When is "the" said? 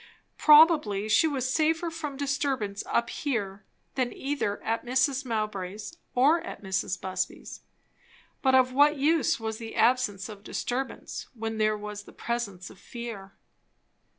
9.59-9.75, 12.05-12.13